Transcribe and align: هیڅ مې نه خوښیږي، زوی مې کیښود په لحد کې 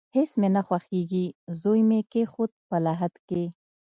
هیڅ 0.15 0.29
مې 0.39 0.49
نه 0.55 0.61
خوښیږي، 0.67 1.25
زوی 1.61 1.81
مې 1.89 1.99
کیښود 2.11 2.51
په 2.67 2.75
لحد 2.85 3.13
کې 3.27 3.43